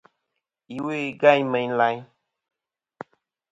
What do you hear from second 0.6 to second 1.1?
Iwo-i